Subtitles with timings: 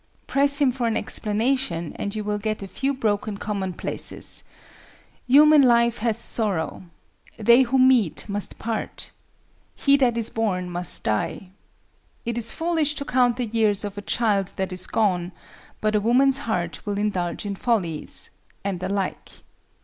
[0.25, 6.85] Press him for explanation and you will get a few broken commonplaces—"Human life has sorrow;"
[7.37, 9.11] "They who meet must part;"
[9.75, 11.49] "He that is born must die;"
[12.25, 15.33] "It is foolish to count the years of a child that is gone,
[15.81, 18.31] but a woman's heart will indulge in follies;"
[18.63, 19.43] and the like.